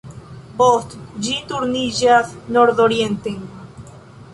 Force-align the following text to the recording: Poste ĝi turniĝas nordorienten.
Poste 0.61 1.01
ĝi 1.27 1.37
turniĝas 1.53 2.33
nordorienten. 2.59 3.39